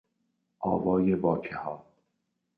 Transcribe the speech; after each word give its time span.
آوای 0.59 1.13
واکهها 1.15 1.85